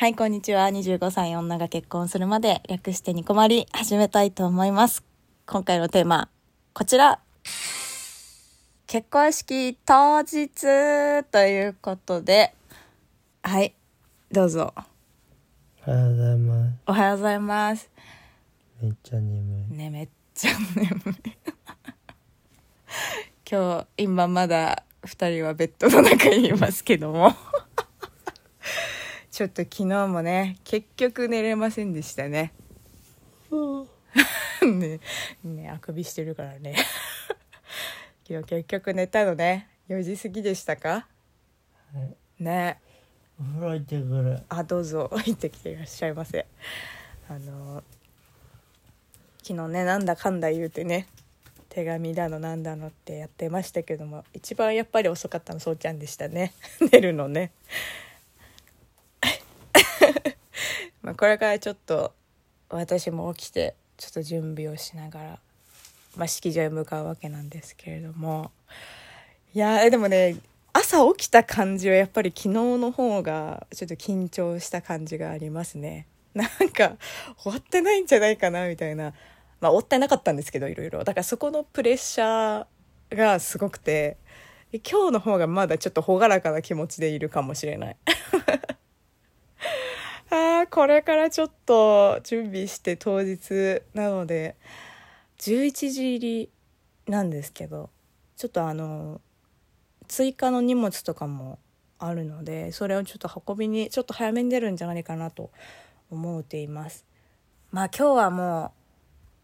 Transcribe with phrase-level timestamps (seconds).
[0.00, 0.66] はい、こんにちは。
[0.66, 5.04] 25歳女が結婚するまで略してニコマリ始めたいと思います。
[5.44, 6.30] 今回のテーマ、
[6.72, 7.20] こちら。
[8.86, 12.54] 結婚式当日ということで、
[13.42, 13.74] はい、
[14.32, 14.72] どうぞ。
[15.86, 16.70] おはようございます。
[16.86, 17.90] おはようございます。
[18.80, 19.76] めっちゃ眠い。
[19.76, 20.88] ね、めっちゃ眠い。
[23.52, 27.34] 今日、今まだ二人はベッドの中にいますけども。
[29.30, 32.52] ちょっと昨日もね、結局寝れませんでしたね。
[34.62, 35.00] ね、
[35.44, 36.76] ね、あくびしてるからね。
[38.26, 40.90] 昨日結局寝たのね、4時過ぎでしたか？
[40.90, 41.06] は
[42.38, 42.42] い。
[42.42, 42.80] ね。
[43.40, 44.42] お風呂行ってくる。
[44.48, 46.44] あどうぞ 行ってきていらっしゃいませ
[47.28, 47.82] あの
[49.42, 51.06] 昨日ねなんだかんだ言うてね
[51.70, 56.52] 手紙だのなんだのってやってましたけども一番やっぱり遅かったのそうちゃんでしたね
[56.92, 57.52] 寝るのね
[61.10, 62.12] まあこれからちょっと
[62.68, 65.38] 私も起きてちょっと準備をしながら、
[66.16, 68.52] まあ、式場へ向かうわけなんですけれども。
[69.52, 70.36] いやーでもね
[70.72, 76.06] 朝起きた感じはやっぱり昨日の方がちょっと緊張した感じがありますね。
[76.32, 76.96] なんか
[77.38, 79.12] 終わってないんじゃないかなみたいな。
[79.60, 81.02] まあ終わってなかったんですけどいろいろ。
[81.02, 84.16] だからそこのプレッシャーがすごくて。
[84.72, 87.96] 今日の方がまだちょっと朗らかな気持ちでいるかもしれない。
[90.30, 94.56] あーこれからちょっと準備して当日なので
[95.38, 96.50] 11時入り
[97.06, 97.90] なんですけど
[98.36, 99.20] ちょっとあの
[100.06, 101.58] 追加の荷物とかも
[101.98, 105.50] あるのでそれをちょっと運びにちょっと早めに出るんじゃないかなと
[106.10, 107.04] 思うています。
[107.70, 108.72] まあ今日はも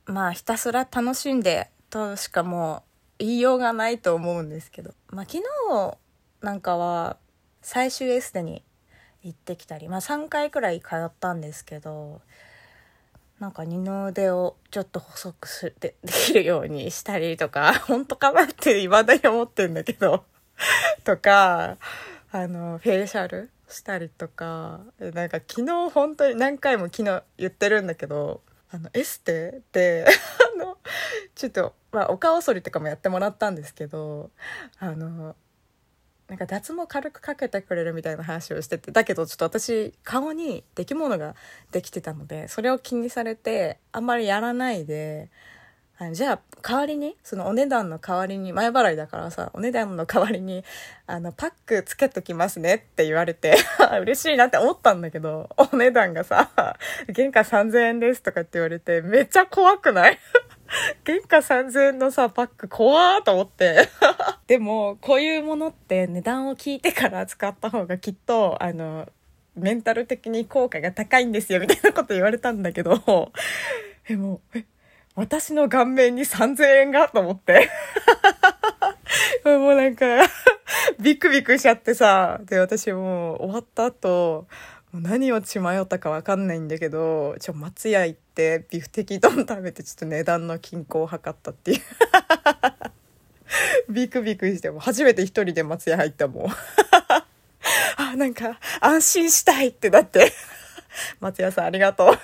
[0.06, 2.84] うまあひたすら楽しんでとしかも
[3.20, 4.94] う言いようがないと思うんですけど。
[5.08, 5.98] まあ昨日
[6.40, 7.16] なんかは
[7.62, 8.62] 最終エステに
[9.22, 12.20] 行ってきたりまあ3回くらい通ったんですけど
[13.38, 20.24] なんか二の腕をちょっと細くすでできるようにしたりとか 本当かなって未だに思ってるんだけど
[21.04, 21.76] とか
[22.32, 30.06] あのフェイシャルしたりとかなんか昨日本当に何回も昨日言ってるんだけどあのエステで
[30.56, 30.78] あの
[31.34, 34.30] ちょっと、まあ、お顔剃りとかもやってもらったんですけど
[34.78, 35.36] あの
[36.28, 41.36] なんか脱毛軽くかけてくれるみたいな話をしててだけどちょっと私顔に出来物が
[41.70, 45.30] できてたのでそれを気にされてあんまりやらないで
[45.98, 50.62] あのじゃあ代わりにそのお値段の代わりに前払いだからさお値段の代わりに
[51.06, 53.56] あのパックつけときますねって言われて
[54.02, 56.50] 嬉しいなって思ったんだけどお値段がさ
[57.14, 60.18] 原価3000円ですとかって言われてめっちゃ怖くない？
[61.04, 63.88] 原価3000円のさパック怖ーと思って。
[64.46, 69.08] でもこういうものって値段を聞いてから使った方がきっとあの
[69.56, 73.32] メンタル的に効果が高いんですよみたいなこと言われたんだけど。
[74.08, 74.64] えもうえ
[75.14, 77.70] 私の顔面に3000円がと思って。
[79.44, 80.04] もうなんか
[81.00, 82.38] ビクビクしちゃってさ。
[82.44, 84.46] で私もう終わった後
[85.00, 91.80] 何を血迷ったか分かんないんだけどちょ松屋行ってビフテキ丼食べてちょっと値段の均衡を測ったっていう。
[93.88, 96.50] ビクビクしても初めて一人で松屋入ったもん。
[97.96, 100.32] あなんか安心したいってなって。
[101.20, 102.18] 松屋さんありがとう。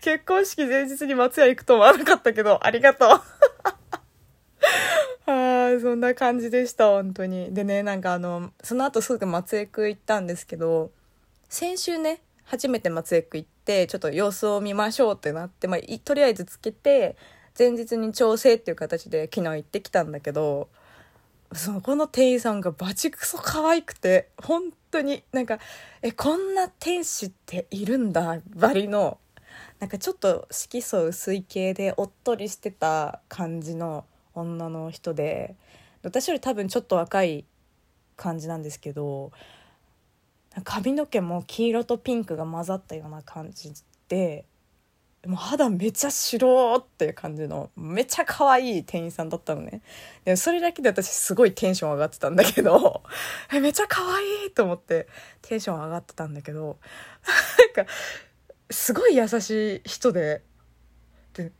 [0.00, 3.22] 結婚式前日に松屋行くと思わなかったけどありがとう。
[5.26, 7.52] はいそんな感じでした本当に。
[7.54, 10.90] でねなんかあのその後すぐ松江区行ったんですけど
[11.54, 17.16] 先週ね初めて松江区行ってちょっと様子を見ましょうってなって、まあ、とりあえずつけて
[17.56, 20.68] 前日に調整っていう形で昨日行ってきたんだけど
[21.52, 25.60] そこの店員さんがバチクソ可愛くて本当になんか
[26.02, 29.18] えこんな天使っているんだばりの
[29.78, 35.54] なんかちょっと色素薄い系でおっとりしてた感じの女の人で
[36.02, 37.44] 私より多分ちょっと若い
[38.16, 39.30] 感じなんですけど
[40.62, 43.72] 髪の毛も黄色とピンクが混ざったような感じ
[44.08, 44.44] で
[45.26, 49.80] もう肌めちゃ白っていう感じのめちゃ可愛い店員さんだったのね。
[50.24, 53.02] でもそれだけで私すごいテンション上がってたんだけど
[53.52, 55.08] え めちゃ可愛いと思って
[55.42, 56.78] テンション上がってたんだけど
[57.76, 57.90] なんか
[58.70, 60.42] すごい優しい人で
[61.32, 61.52] で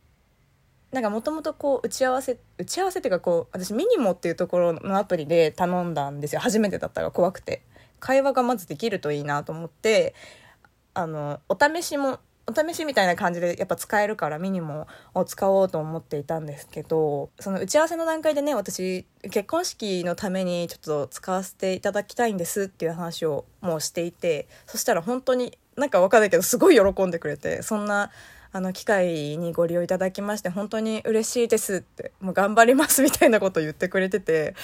[0.91, 6.41] なんかもともとこう打ち合わせ打ち合わせっていうかこう私ミニモっていうところのアプリで頼んだんですよ。
[6.41, 7.63] 初めてだったら怖くて。
[7.99, 10.13] 会話がまずできるといいなと思って
[10.93, 28.11] あのお試しもお試しみたいな感じでやっぱ使えるからミニモを使おうと思っていたんですけどその打ち合わせの段階でね私結婚式のためにちょっと使わせていただきたいんですっていう話をもうしていてそしたら本当になんかわかんないけどすごい喜んでくれてそんな
[28.55, 34.55] あの機会にご利用いただきまして本当に嬉しいですってもう頑張りますみたいなことを言ってくれてて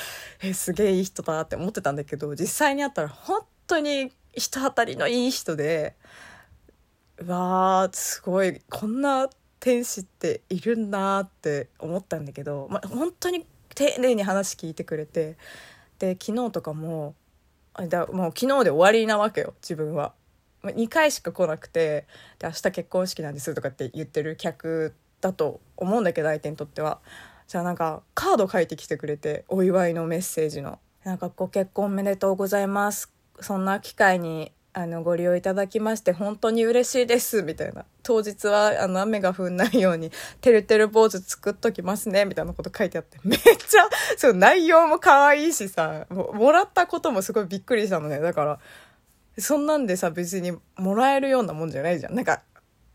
[0.41, 5.97] えすげえいい人だって思ってたんだけど実際に会ったら本当に人当たりのいい人で
[7.17, 7.29] う。
[7.29, 9.27] わーすごいこんな
[9.59, 13.45] 天使っているんだって思ったんだけど、まあ、本当に
[13.75, 15.35] 丁寧に話聞いてくれて
[15.99, 17.13] で昨日とかも
[17.89, 20.13] だもう昨日で終わりなわけよ自分は。
[20.63, 22.05] 2回しか来なくて
[22.39, 26.99] で明日結婚式なんですとかって言ってる客だと思うんだけど相手にとっては。
[27.47, 30.79] じゃあなんかカード書いてきてくれてお祝いのメッセージの。
[31.03, 33.11] なんかご結婚おめでとうございます。
[33.39, 37.43] そんな機会にあのご利用いただきまして本当に嬉しいです。
[37.43, 37.83] みたいな。
[38.03, 42.23] 当日はあの雨が降んないようにてるてる坊主作っときますね。
[42.25, 43.17] みたいなこと書いてあって。
[43.23, 48.19] めっちゃそう内容も可愛いしさもらったこともすごいびっくりしたのね。
[48.19, 48.59] だから
[49.37, 52.15] そんなんでさ別にもらえるようなもんじゃないじゃん。
[52.15, 52.41] なんか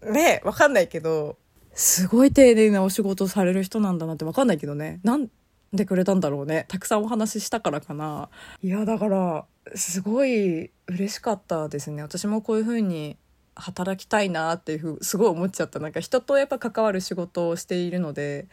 [0.03, 1.39] ねわかんないけど
[1.75, 5.01] すごい丁寧なお仕事される人なんだなってわかんないけどね。
[5.03, 5.29] なん
[5.73, 6.67] でくれたんだろうね。
[6.69, 8.29] たくさんお話ししたからかな。
[8.63, 9.45] いやだから
[9.75, 12.03] すごい嬉しかったですね。
[12.03, 13.17] 私もこういう風に
[13.55, 15.79] 働きたいなっていうふうすごい思っちゃった。
[15.79, 18.47] なんか人とやっぱ関わる仕事をしているので。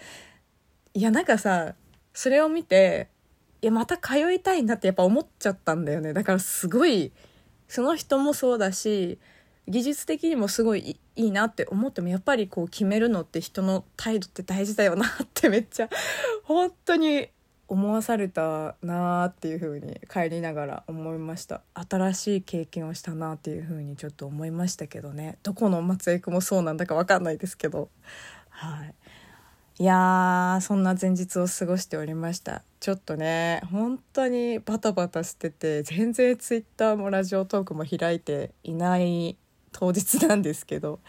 [0.95, 1.73] いやなんかさ
[2.13, 3.09] それを見て
[3.63, 6.13] いやまた通いたいなってやっぱ思っちゃったんだよね。
[6.13, 7.11] だからすごい
[7.73, 9.17] その人もそうだし
[9.67, 15.89] 技術的にもすごいいいなって思ってもやっぱりこう決めるのって人の態度って大事だよなってめっちゃ
[16.43, 17.29] 本当に
[17.67, 21.61] 思わされたなーっていう風に帰りながら思いました。
[21.73, 25.39] 新しい経験をしたなっていう風にちょっと思いましたけどね。
[25.41, 27.89] どこの松江区もそうなんだか分かんないですけど。
[28.49, 28.93] はい。
[29.79, 32.61] いやーそんな前日を過ごしておりました。
[32.79, 39.35] ちょっとね本当にバタバタしてて全然ツイッターもラジオトークも開いていない
[39.71, 40.99] 当日なんですけど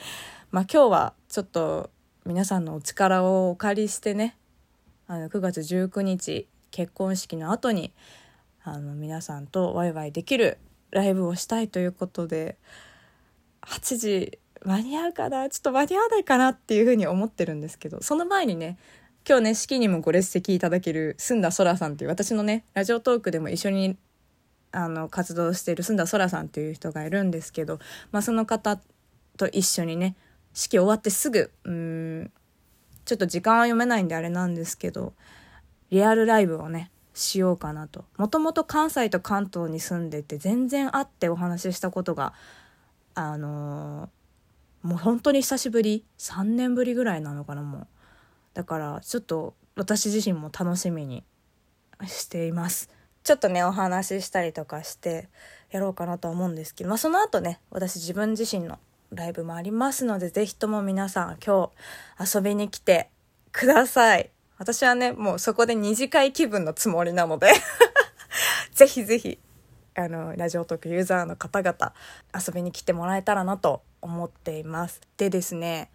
[0.51, 1.91] まあ今日はちょっと
[2.25, 4.37] 皆さんのお力をお借りしてね
[5.09, 7.93] あの9月19日結婚式の後に
[8.63, 10.57] あの皆さんとワイワイできる
[10.91, 12.57] ライブをしたいということで
[13.63, 15.49] 8時間に合うかな？
[15.49, 18.79] ちょっと間に合わないかなっていうふうに思ってるんですけどその前にね
[19.29, 23.97] 今日ね式にもご列席いただける澄田空さんっていう私のねラジオトークでも一緒に
[24.73, 27.79] あの活動している澄田空さんっていう人がいるんですけど、
[28.11, 28.81] まあ、その方
[29.37, 30.17] と一緒にね
[30.53, 32.31] 式終わってすぐうん
[33.05, 35.13] ちょっと時間は読めないんであれなんですけど
[35.91, 38.05] リアルライブをねしようかなと。
[38.17, 42.33] もともと関西と関東に住んでて全然会ってお話ししたことが
[43.15, 44.09] あのー、
[44.85, 46.05] もう本当に久しぶり。
[46.19, 47.87] 3年ぶりぐらいなのかなもう。
[48.53, 51.25] だからちょっと私自身も楽しみに
[52.07, 52.91] しています。
[53.25, 55.29] ちょっとねお話ししたりとかして
[55.71, 58.79] やろうかなと思うんですけど、まあ、その後ね私自分自身の
[59.15, 61.71] ライブもありますので、ぜひとも皆さん今
[62.19, 63.11] 日遊びに来て
[63.53, 64.31] ください。
[64.59, 67.53] 私はね、もうそこで二次会気分のつもりなので
[68.73, 69.39] ぜひぜひ、
[69.95, 71.93] あの、ラジオトークユーザーの方々、
[72.35, 75.01] 遊びに来てもらえたらなと思っています。
[75.17, 75.91] でですね、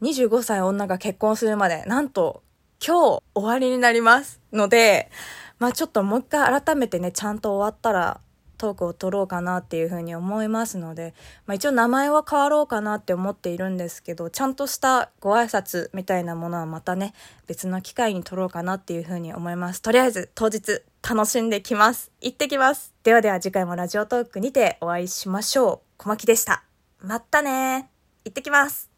[0.00, 2.42] 25歳女が結婚するまで、なんと
[2.84, 5.10] 今日終わりになりますので、
[5.58, 8.20] まあちょっともう一回改めてね、ちゃんと終わったら
[8.62, 11.14] トークを取ろうかなっていうふうに思いますので、
[11.46, 17.12] まあ、一応名前は変わろうかなって思っているんですけど、ちゃんとしたご挨拶みたいなものはまたね、
[17.48, 19.82] 別の機会に取ろうかなっていうふうに思います。
[19.82, 22.12] とりあえず当日楽しんできます。
[22.20, 22.94] 行ってきます。
[23.02, 25.94] ではでは次回もラジオトークにてお会いしましょう。
[25.96, 26.71] 小牧でした。
[27.02, 27.90] またね
[28.24, 28.91] 行ってきます。